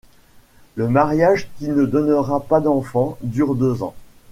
[0.73, 3.93] Le mariage, qui ne donnera pas d'enfant, dure deux ans.